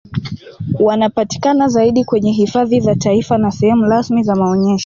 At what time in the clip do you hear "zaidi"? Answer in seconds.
1.67-2.05